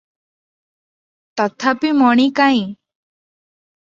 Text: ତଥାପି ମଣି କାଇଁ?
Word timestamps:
ତଥାପି 1.41 1.93
ମଣି 2.01 2.29
କାଇଁ? 2.41 2.65